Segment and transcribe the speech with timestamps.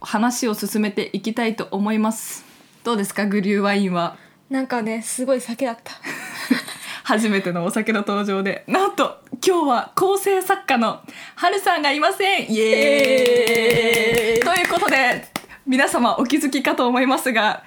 [0.00, 2.44] 話を進めていきたいと思います。
[2.84, 4.16] どうですかグリューワインは？
[4.50, 5.92] なんかねすごい酒だった。
[7.04, 8.64] 初めてのお酒の登場で。
[8.66, 11.00] なんと今日は構成作家の
[11.36, 12.50] はるさんがいません。
[12.50, 14.44] イエーイ。
[14.44, 15.26] ということで
[15.66, 17.64] 皆様お気づきかと思いますが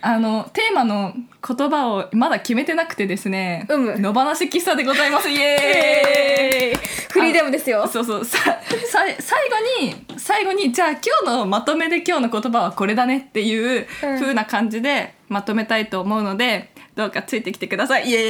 [0.00, 1.14] あのテーマの
[1.46, 5.28] 言葉をまだ決めてなくてですね、うむ野放し喫茶でございます。
[5.28, 7.02] イエーイ。
[7.10, 7.86] フリーダムですよ。
[7.88, 8.24] そうそう。
[8.24, 14.20] ささ最後に最後にじゃあ今日のまとめで今日の言葉はこれだねっていううん。
[14.20, 18.08] 風な感じでまとめたいと思うので、どうかついてきてください。
[18.08, 18.28] イエ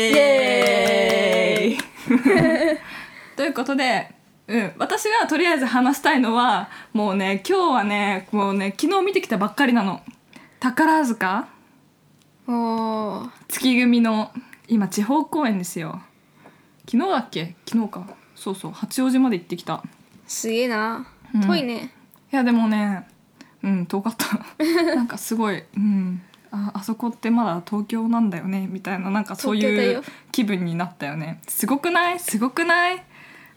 [1.59, 2.79] ーイ。
[3.37, 4.11] ということで、
[4.49, 10.01] うん、私がとりあえず話したいのはもうね今日はねもうね昨日見てきたばっかりなの。
[10.61, 11.49] 宝塚
[12.49, 13.31] おー。
[13.49, 14.33] 月組の
[14.69, 16.03] 今地方公演ですよ。
[16.91, 17.55] 昨日だっけ？
[17.67, 18.07] 昨日か。
[18.35, 18.73] そうそう。
[18.73, 19.83] 八王子まで行ってきた。
[20.27, 21.41] すげえな、うん。
[21.43, 21.93] 遠いね。
[22.33, 23.07] いやでもね
[23.63, 24.65] うん遠かった。
[24.97, 26.23] なんかすごいうん。
[26.51, 28.67] ああそこってまだ東京なんだよね。
[28.67, 30.03] みたいななんかそういう東京だよ。
[30.33, 31.41] 気分になったよね。
[31.49, 32.19] すごくない？
[32.21, 33.05] すごくない？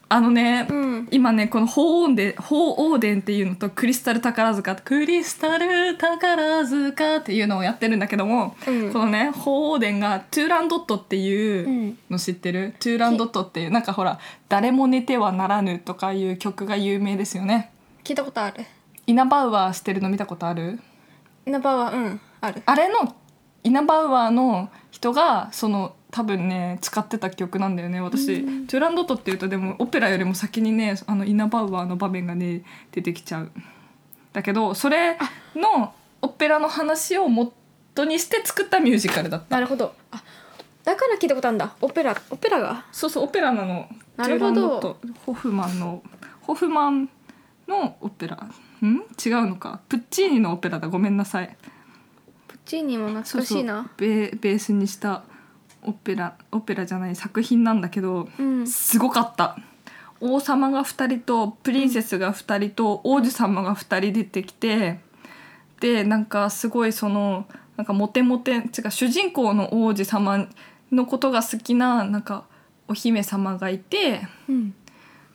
[0.08, 1.08] あのね、うん。
[1.12, 8.94] 今ねこの鳳凰殿鳳凰殿っていうのとクリスタル宝塚クリスタル宝塚っていうのをやってるんだけども、うん。
[8.94, 17.72] このね鳳凰殿がトゥーランドットっていううんの知ってる、トゥーランドットっていうなんかほら「誰も寝てはならぬ」とかいう曲が有名ですよね。
[18.04, 18.64] 聞いたことある。
[19.08, 20.80] イナバウアーしてるの見たことある？
[21.46, 22.62] ナバはうんある。
[22.66, 23.16] あれの
[23.64, 28.68] イナバウアーの人がその多分ね使ってた曲なんだよね私、うん。
[28.68, 33.52] トゥーランドットっていうとでもオペラよりも先にねあのイナバウアーの場面がね出てきちゃう。
[34.32, 35.18] だけどそれ
[35.58, 39.58] のオペラの話を元にして作ったミュージカルだった。
[39.58, 39.94] なるほど。
[40.12, 40.24] あ
[40.86, 41.76] だから聞いたことあるんだ。
[41.82, 42.86] オペラオペラが？
[42.94, 43.90] そうそうオペラなの。
[44.16, 44.52] なるほど。
[44.52, 46.02] トゥーランドットホフマンの
[46.40, 47.10] ホフマン
[47.68, 48.38] のオペラ。
[48.38, 49.04] ん？
[49.26, 49.82] 違うのか。
[49.90, 50.88] プッチーニのオペラだ。
[50.88, 51.58] ごめんなさい。
[52.48, 53.90] プッチーニも懐かしいな。
[53.98, 55.24] ベベースにした
[55.86, 58.68] オペラオペラじゃない作品なんだけど、うん。
[58.68, 59.58] すごかった。
[60.22, 65.00] 王様が2人とプリンセスが2人と王子様が2人出てきて
[65.80, 70.48] でなんかすごいそのなんかモテモテ違う主人公の王子様
[70.92, 72.46] のことが好きななんか
[72.88, 74.74] お姫様がいてうん。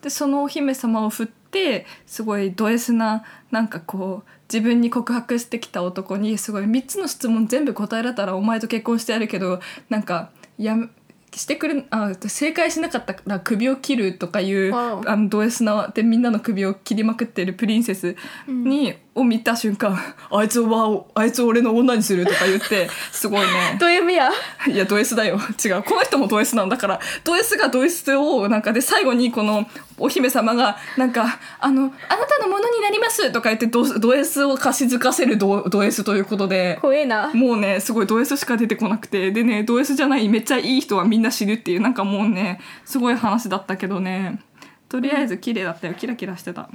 [0.02, 10.30] でそのお姫様を振ってすごいド S ななんかこう自分に告白してきた男にすごい3つの質問全部答えられたらお前と結婚してやるけどなんか
[10.60, 10.88] やめ
[11.32, 18.16] してくれあ正解しなかったら首を切るとかいうあのド S なでみんなの首を切りまくってるプリンセス
[18.48, 19.98] に、を見た瞬間
[20.30, 23.76] 「あいつはあいつを俺の女にする」とか言ってすごいね。
[23.78, 24.30] どういう意味や？
[24.68, 25.38] いやド S だよ。
[25.64, 25.82] 違う。
[25.82, 29.66] この人もド S なんだからド S がド S をなんかで最後にこの
[29.98, 36.78] お姫様がなんか「あのあなたのものになります」とか言ってドド S を貸し付かせるドド S ということで。
[36.80, 37.30] 怖えな。
[37.34, 39.30] もうねすごいド S しか出てこなくて。
[39.30, 44.40] でねド S じゃないめっちゃいい人はみんな知るっていうなんかもうねすごい話だったけどね。
[44.88, 45.94] とりあえず綺麗だったよ。
[45.94, 46.68] キラキラしてた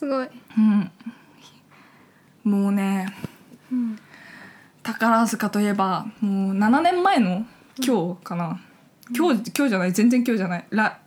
[0.00, 0.28] すごい。
[0.56, 0.90] うん。
[2.50, 3.14] もうね
[3.70, 3.98] うん。
[4.82, 7.44] 宝塚といえばもう7年前の
[7.78, 8.58] 今日かな、
[9.14, 10.66] 今日今日じゃない全然今日じゃない。
[10.70, 10.98] ら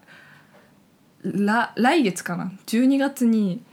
[1.24, 2.52] ら来月かな。
[2.68, 3.64] 12月に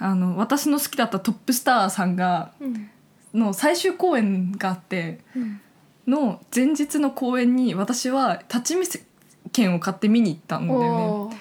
[0.00, 2.90] あの私の好きだったトップスターさんがうん。
[3.32, 5.60] の最終公演があってうん。
[6.08, 9.04] の前日の公演に私は立ち見せ
[9.52, 11.36] 券を買って見に行ったんだよね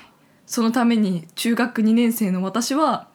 [0.52, 3.08] そのために中学2年生の私は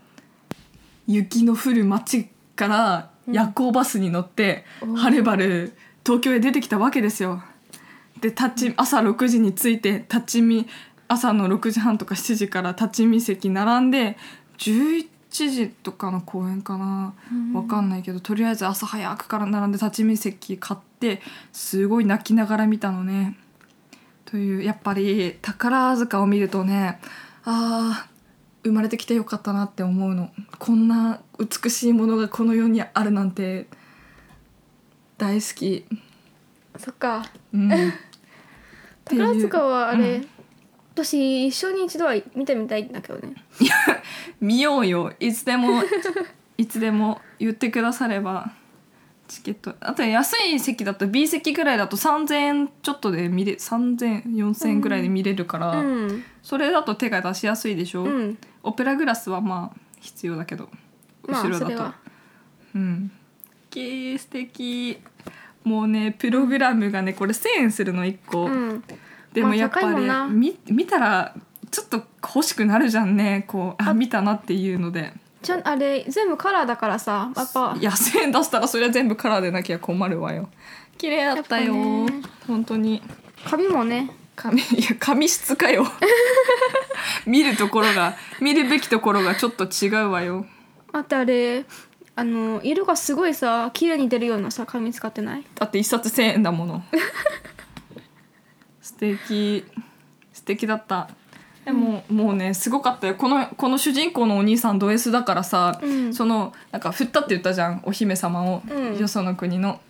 [1.06, 7.42] 雪の降る街から夜行バスに乗って、うんはるばる東京へ出てきたわけですよ。
[8.22, 10.66] で立ち朝6時に着いて立ち見
[11.08, 14.16] 朝の6時半とか7時から立ち見席並んで
[14.56, 21.20] 11時とかの公演かな、うんわかんないけどとりあえず朝早くから並んで立ち見席買って
[21.52, 23.36] すごい泣きながら見たのね。
[24.24, 26.98] というやっぱり宝塚を見るとね
[27.46, 28.16] あー
[28.64, 30.30] 生まれてきてよかったなって思うの。
[30.58, 33.66] こんな美しいものがこの世にあるなんて
[35.16, 35.86] 大好き、
[36.76, 37.24] そっか。
[37.54, 37.70] うん、
[39.04, 40.28] 宝塚はあれ、うん。
[40.94, 43.34] 私一生に一度は見てみたいんだけどね。
[44.40, 45.12] 見ようよ。
[45.20, 45.82] いつでも
[46.58, 48.50] いつでも言ってくだされば
[49.28, 49.74] チケット。
[49.80, 56.24] あと安い席だと B 席ぐらいだと3000円ちょっとで見れ30004000円ぐらいで見れるから、うん。
[56.42, 58.38] それだと手が出しやすいでしょ、うん。
[58.62, 60.68] オペラグラスはまあ必要だけど
[61.26, 61.94] まあ後ろだと、それは。
[62.74, 63.10] うん。
[63.70, 64.98] きー素敵
[65.64, 68.84] もうねプログラムがねこれ1000円するの1個、うん。
[69.32, 70.26] でもやっぱまあ高いもんな。
[70.28, 71.34] り見見たら
[71.70, 73.44] ちょっと欲しくなるじゃんね。
[73.48, 75.12] こうああ見たなっていうので
[75.46, 77.76] じゃあれ全部カラーだからさやっぱ。
[77.78, 80.48] いや1000円出したらそれは全部カラーでなきゃ困るわよ
[80.98, 81.76] 綺麗だったよっ
[82.48, 83.00] 本当に
[83.44, 85.86] 髪もね髪いや髪質かよ
[87.26, 90.46] 見るところが見るべきところがちょっと違うわよ
[90.92, 91.64] あとあれ
[92.16, 96.82] あの色がすごいさ綺麗に出るようなさ紙使ってないだって一冊1,000円だもの
[98.82, 99.64] 素敵
[100.32, 101.08] 素敵だった
[101.66, 103.16] でも、もうねすごかったよ。
[103.16, 106.14] このこの主人公のお兄さんド S だからさ、うん。
[106.14, 108.96] そのなんか振ったって言ったじゃんお姫様を、うん。
[108.96, 109.80] よその国の。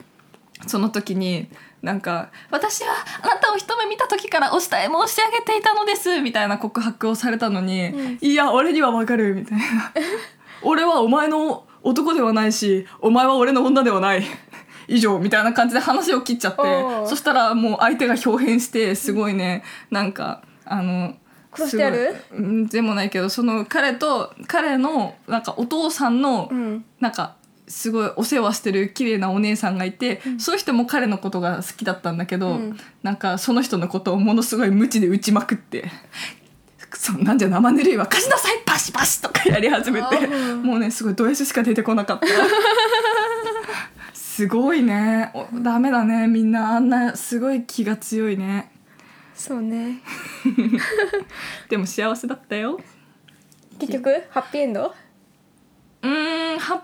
[0.66, 1.48] その時に
[1.82, 9.64] なんか「私はあなたを一目見た時からお慕い申し上げていたのです」みたいな告白をされたのに「うんいや俺にはわかる」みたいな
[10.62, 14.24] 「俺はお前の男ではないしお前は俺の女ではない」
[14.88, 16.62] 以上みたいな感じで話を切っちゃって
[17.06, 21.14] そしたらもう相手が表変してすごいねなんかあの
[21.56, 22.14] 殺してやる？
[22.32, 26.84] うんでもないけどその彼と彼のなんかお父さんのうん。
[27.00, 27.36] なんか
[27.68, 32.78] すごいお世話してる綺麗なお姉さんがいて、そういう人も彼のことが好きだったんだけど、うん。
[33.02, 35.90] なんかその人のことをものすごい無知で打ちまくって
[36.94, 42.26] 「そんなんじゃ生ぬるいわ貸しなさいパシパシ!」とかやり始めて、うんもうねすごいド S しか出てこなかった。
[44.14, 45.30] すごいね。
[45.34, 46.26] おダメだね。
[46.28, 48.70] みんなあんなすごい気が強いね
[49.36, 50.00] そうね。
[51.68, 52.80] でも幸せだったよ。
[53.78, 54.94] 結局ハッピーエンド？
[56.02, 56.78] うーんハッ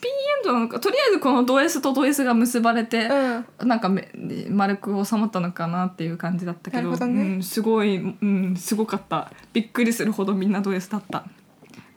[0.00, 0.80] ピーエンドなのか。
[0.80, 3.68] とりあえずこのド S とド S が結ばれて、うん。
[3.68, 4.10] なんかめ
[4.50, 6.90] 丸く収まったのかなっていう感じだったけど。
[6.90, 6.96] ね。
[7.06, 9.30] うん、すごい、うん、すごかった。
[9.52, 11.24] びっくりするほどみんなド S だった。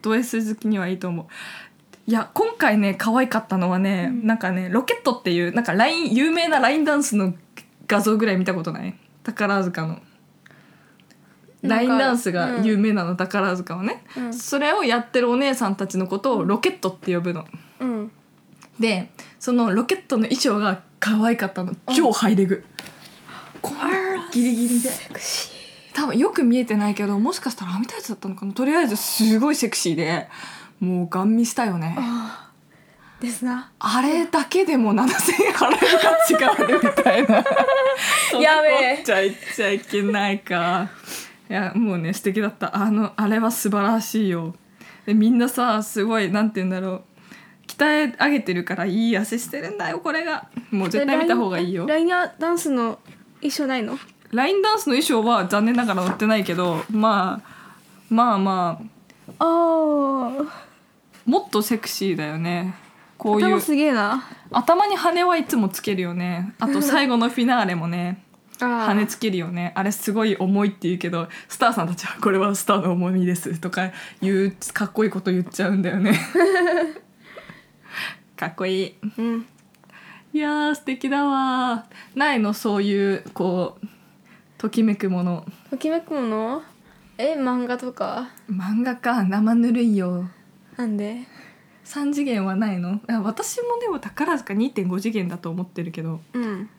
[0.00, 1.26] ド S 好きにはいいと思う。
[2.06, 7.34] いや今回ね可愛かったのはね、なんかねロケットっていうなんかライン有名なラインダンスの
[7.86, 8.96] 画像ぐらい見たことない？
[9.22, 9.98] 宝塚の。
[11.62, 14.34] ラインダンスが有名なの、宝塚はね、うん。
[14.34, 17.44] それをやってるお姉さんたちのことをロケットって呼ぶの。
[17.80, 18.10] うん。
[18.78, 21.74] でそのロケットの衣装が可愛かったの。
[21.94, 22.64] 超ハイレグ。
[23.60, 23.86] こんな
[24.32, 24.90] ギリギリで。
[25.92, 28.52] 多分よく見えてないけどもしかしたら編みたやつだったのかな。
[28.52, 30.28] とりあえずすごいセクシーで
[30.78, 31.94] もうガン見したよね。
[31.98, 32.49] ーあー
[33.20, 33.70] ですな。
[33.78, 37.36] あれだけでも7000円払える価値があるみたいな。
[38.40, 38.72] やべえ。
[38.72, 40.88] そんなことっちゃ言っちゃいけないか。
[41.48, 42.74] いやもうね素敵だった。
[42.74, 44.54] あのあれは素晴らしいよ。
[45.04, 47.02] でみんなさすごいなんて言うんだろう。
[47.66, 50.48] 鍛え上げてるからいい汗してるんだよこれが。
[50.70, 51.86] もう絶対見た方がいいよ。
[51.86, 52.98] ラインダンスの
[53.40, 53.98] 衣装ないの？
[54.32, 58.84] ラインダンスの衣装は残念ながら載ってないけどまあまあまあ。
[59.38, 60.44] ああ
[61.26, 62.74] もっとセクシーだよね
[63.20, 63.46] こういう。
[63.48, 64.24] 頭すげえな。
[64.50, 66.54] 頭に羽はいつもつけるよね。
[66.58, 68.22] あと最後のフィナーレもね。
[68.58, 69.72] 羽つけるよね。
[69.74, 76.18] あれすごい重いって言うけどスターさんたちは「これはスターの重みです」とか言うかっこいいこと言っちゃうんだよね。
[78.36, 78.94] かっこいい。
[79.18, 79.46] うん。
[80.32, 83.86] いやー素敵だわないのそういうこう
[84.58, 85.46] ときめくもの。
[85.70, 86.62] ときめくもの？
[87.18, 88.28] え漫画とか？
[88.50, 89.22] 漫画か。
[89.24, 90.26] 生ぬるいよ。
[90.76, 91.26] なんで？
[91.90, 93.00] 3次元はないの？
[93.08, 96.20] あ私もでも宝塚2.5次元だと思ってるけど。
[96.32, 96.70] うん。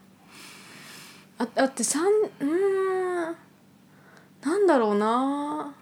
[1.38, 2.46] あだって三うー
[3.32, 3.36] ん。
[4.42, 5.76] なんだろうな。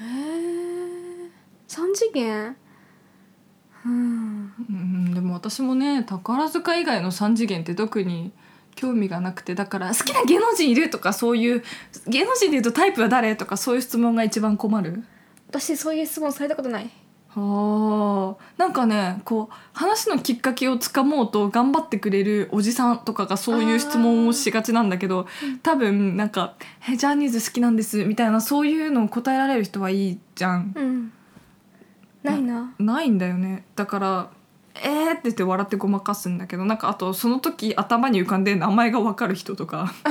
[0.00, 1.28] えー、
[1.68, 2.56] 三次元？
[3.86, 4.52] うん。
[4.68, 8.32] うんでも私もね宝塚以外の3次元って特に
[8.74, 11.62] 興味がなくてだから好きな芸能人いるとかそういう
[12.08, 15.04] 芸能人でいうとタイプは誰とかそういう質問が一番困る？
[15.52, 16.90] 私そういう質問されたことない。
[17.28, 25.26] はあなんかねこう話のきっかけをつかもうと頑張ってくれるおじさんとかがそういう質問をしがちなんだけど
[25.62, 26.54] 多分なんか
[26.90, 30.72] 「えジャニーズ好きなんです」みたいなそういうのを答えられる人はいいじゃん。
[30.74, 31.12] うん。
[32.22, 32.74] ないな。
[32.78, 33.64] ないんだよね。
[33.76, 34.30] だから
[34.82, 39.92] 「えー」って言って笑ってごまかすんだけどなんかあとその時頭に浮かんで名前が分かる人とか。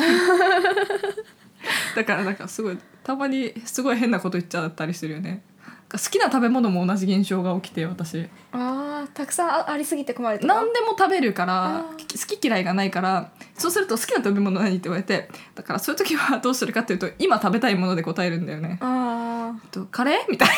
[1.96, 5.44] だからなんかすごいたまにすごい変なこと言っちゃったりするよね。
[5.92, 8.30] 好きな食べ物も同じ現象が起きて私。
[8.54, 18.78] あーたくさんあありすぎて困る何でも食べるから好き嫌いがないからそうすると好きな食べ物何って言われてだからそういう時はどうするかっていうと今食べたいもので答えるんだよね。
[18.80, 20.32] あえっとカレー？
[20.32, 20.56] みたいな。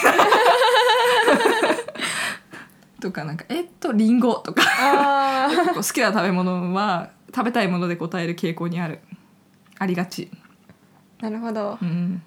[3.02, 4.62] とかなんかえっとリンゴとか。
[5.74, 9.00] 好きな食べ物は食べたいもので答える傾向にある。
[9.80, 10.30] ありがち。
[11.22, 11.80] なるほど。
[11.82, 12.22] うん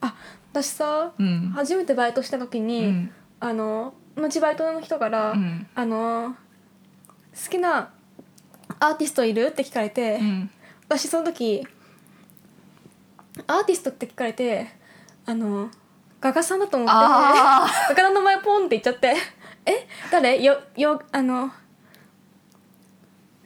[0.00, 1.50] 私さうん。
[1.54, 3.12] 初めてバイトした時うに、ん。
[3.40, 5.66] あの同じバイトの人から、うん。
[5.74, 6.36] あの
[7.32, 7.90] 好きな
[8.78, 9.46] アーティストいる？
[9.46, 10.50] って聞かれて、うん。
[10.88, 11.66] 私その時
[13.46, 14.68] アーティストって聞かれて
[15.24, 15.70] あの
[16.20, 19.14] 画家さんだと思ってあ画家の名前ポンって言っちゃって
[19.64, 20.42] 「え誰？
[20.42, 21.50] よよあの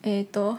[0.03, 0.59] えっ、と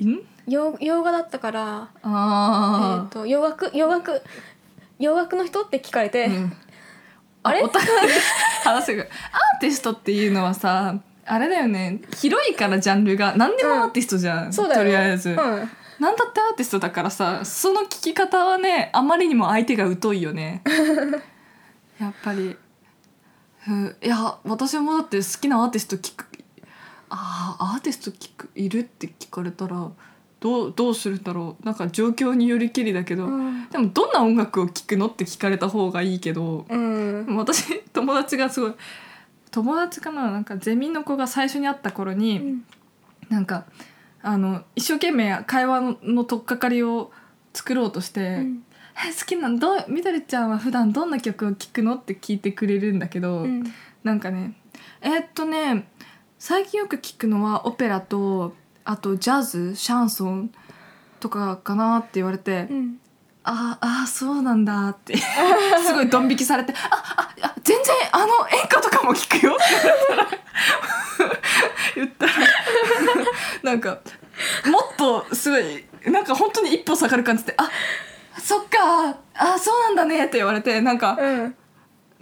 [0.00, 0.20] ん？
[0.46, 4.22] 洋洋画だったからえっ、あと洋楽洋楽
[5.02, 6.52] 洋楽の人って聞かれて、ーうん。
[7.42, 7.62] あれ？
[7.62, 7.90] お互い
[8.64, 12.00] 話せるアーティストっていうのはさあれだよね。
[12.16, 14.80] 広いからジャンルが何でもアーティストじゃん、そうだよ。
[14.82, 20.62] とりあえず、うん、なんだってアーティストだからさその聞き方はねあまりにも相手が疎いよね。
[22.00, 22.56] やっぱり。
[23.68, 26.26] うんいや私もだって好きなアーティスト聞く
[27.10, 29.88] あーアーティスト聞くいるって聞かれたら
[30.42, 31.64] どうどうするんだろう。
[31.64, 33.68] なんか状況によりきりだけど、うん。
[33.68, 37.36] でもどんな音楽を聴くのって聞かれた方がいいけど、うん。
[37.36, 38.72] 私 友達がすごい
[39.52, 42.64] 友達かななんかゼミの子が最初に会った頃に、うん。
[43.28, 43.66] なんか
[44.20, 47.12] あの一生懸命会話のの取っかかりを
[47.54, 48.64] 作ろうとして「うん。
[48.94, 53.62] え好きなのどうみどりちゃんは普段どんな曲を聴くの?」って聞いてくれるんだけど、うん。
[54.02, 54.54] なんかね
[55.00, 55.86] えーっとね
[56.40, 60.50] 最近よく聞くのはオペラとあとジャズシャンソン
[61.20, 62.66] とかかなって言われて。
[62.70, 62.98] うん
[63.44, 65.16] あーあーそうなんだって
[65.84, 70.40] すごいドン引きされて「あああ全然あの演歌とかも聞くよ」っ て
[71.96, 72.40] 言ったら言っ
[73.64, 73.98] たらなんか
[74.66, 77.68] もっとすごいなんか本当に一歩下がる感じで「あ
[78.38, 81.56] そっかあそうなんだね」って言われてなんかうん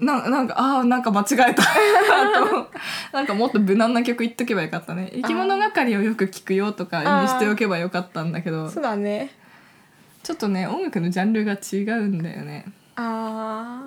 [0.01, 1.63] ななんかあーなんか間違えた。
[1.63, 2.71] と
[3.13, 8.69] なんかもっと無難な曲言っとけばよかったね「生き物係をよく聞くよ」とかにしておけばよかったんだけど。
[8.69, 9.31] そうだね。
[10.23, 12.67] ちょっとね音楽のジャンルが違うんだよね。
[12.97, 13.85] あ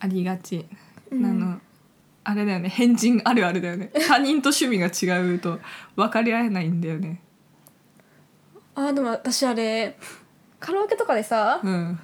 [0.00, 0.66] ありがち、
[1.10, 1.24] うん。
[1.24, 1.60] あの
[2.24, 2.68] あれだよね。
[2.68, 3.90] 変人あるあるだよね。
[4.08, 5.60] 他人と趣味が違うと
[5.96, 7.20] 分かり合えないんだよね。
[8.74, 9.98] ーあーでも私あれ
[10.58, 12.00] カラオケとかでさうん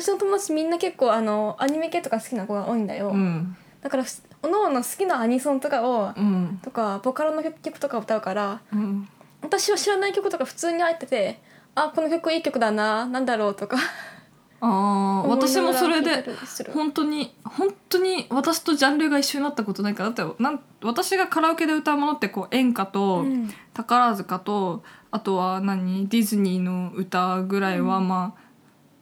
[0.00, 3.56] 私の友達みんな結構あのアニメ系とか好きな子が多いんだよ、うん。
[3.82, 4.04] だから
[4.42, 6.60] おのおの好きなアニソンとかをうん。
[6.62, 9.08] とかボカロの曲とか歌うからうん。
[9.42, 11.40] 私は知らない曲とか普通に入ってて
[11.74, 13.76] あこの曲いい曲だななんだろうとか。
[14.60, 16.72] ああ私もそれ思いながらで聴いたりする。
[16.72, 23.50] 本当に本当に私とジャンルが一緒になったことないからだってなん私がカラオケで歌うものってこう演歌と、うん。
[23.74, 28.47] 宝塚とあとは何ディズニーの歌ぐらいはまあ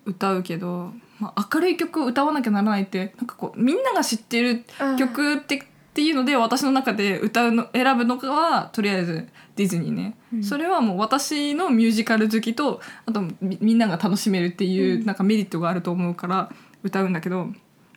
[0.06, 4.64] 歌うけど、まあ、明るい曲を歌わなきゃならないってなんかこうみんなが知ってる
[4.98, 5.62] 曲ってっ
[5.96, 10.44] ていうので私の中で歌うの選ぶのがはとりあえずディズニーね、うん。
[10.44, 15.06] それはもう私のミュージカル好きとあとみみんなが楽しめるっていううん。
[15.06, 16.50] なんかメリットがあると思うから
[16.82, 17.48] 歌うんだけど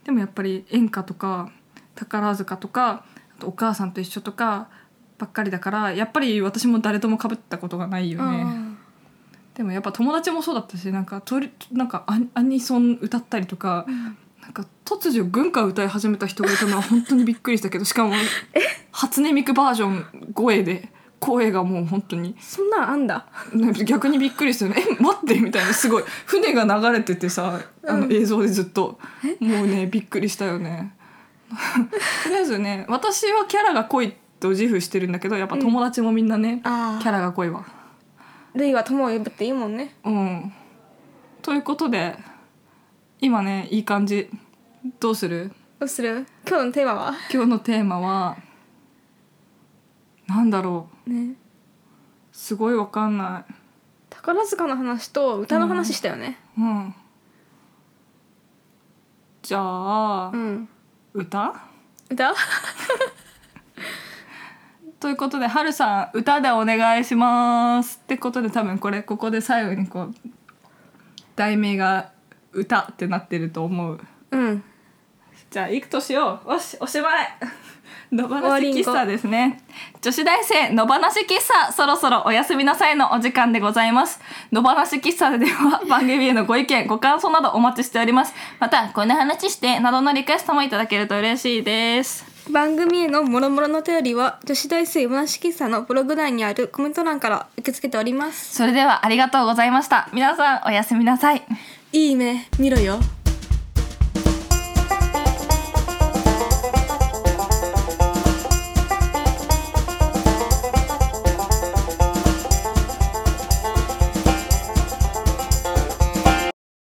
[0.06, 1.52] でもやっぱり演歌とか
[1.96, 3.04] 宝塚とか
[3.38, 4.70] あとお母さんと一緒とか
[5.18, 8.69] ばっかりだからやっぱり私も誰とも被ったことがないよね。
[9.60, 13.86] でもやっぱ友達もそうだったしなんかとりなんかアニソン歌ったりとか、
[14.42, 18.14] なんか突如軍歌歌い始めた人がいたのは本当にびっくりしたけどしかも
[18.94, 20.88] 初音ミクバージョン声で
[21.20, 22.38] 声がもう本当に。
[22.40, 23.26] そんなんあんだ？
[23.84, 26.04] 逆にびっくりしたよね「え待って」みたいなすごい。
[26.26, 28.98] 船が流れててさあのうん映像でずっと、
[29.42, 30.96] もうねびっくりしたよね。
[32.24, 37.66] とりあえずね私はキャラが濃いと自負してるんだけどやっぱ友達もみんなね、あキャラが濃いわ
[38.60, 39.96] ルイは友を呼ぶっていいもんね。
[40.04, 40.54] うん。
[41.42, 42.16] ということで
[43.20, 44.30] 今ねいい感じ。
[45.00, 45.52] どうする？
[45.80, 46.28] どうする？
[46.48, 47.14] 今日のテーマは？
[47.34, 48.38] 今日のテーマは
[50.28, 51.10] なんだろう。
[51.10, 51.36] ね。
[52.32, 53.46] すごいわかんな
[54.10, 56.38] 宝塚の話と歌の話したよね。
[56.58, 56.96] いうん。
[59.42, 60.70] じゃあ、うん、
[61.14, 61.56] 歌？
[62.10, 62.34] 歌？
[65.00, 70.14] ということではるさん歌でお願いしますってことで多分これここで最後にこう
[71.38, 72.12] 題名が
[72.52, 74.00] 「歌」ってなってると思う。
[74.32, 74.64] うん。
[75.50, 76.52] じゃあ行くとしよう。
[76.52, 77.28] よしおしまい。
[78.12, 79.62] 野放し喫茶ですね。
[80.02, 84.20] 女子大生野放し喫茶そろそろお休みなさいのお時間でございます。
[84.52, 88.34] 野放し喫茶では番組へのご意見ご感想などお待ちしております。
[88.60, 98.56] またこんな話してなどのリクエストもいただけると嬉しいです番組へのもろもろのお便りは女子大生山梨喫茶のブログ内にあるコメント欄から受け付けております。
[98.56, 100.10] それではありがとうございました。
[100.14, 101.44] 皆さんおやすみなさい。
[101.92, 103.00] いい夢見ろよ